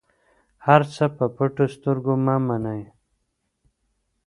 هر 0.65 0.81
څه 0.93 1.05
په 1.17 1.25
پټو 1.35 1.65
سترګو 1.75 2.13
مه 2.25 2.35
منئ. 2.47 2.81